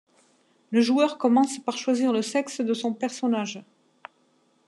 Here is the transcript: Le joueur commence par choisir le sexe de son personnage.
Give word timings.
Le 0.71 0.81
joueur 0.81 1.19
commence 1.19 1.59
par 1.59 1.77
choisir 1.77 2.11
le 2.11 2.23
sexe 2.23 2.61
de 2.61 2.73
son 2.73 2.91
personnage. 2.91 3.59